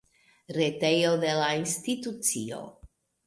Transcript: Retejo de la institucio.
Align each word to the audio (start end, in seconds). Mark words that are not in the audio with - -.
Retejo 0.57 1.11
de 1.25 1.35
la 1.41 1.51
institucio. 1.59 2.61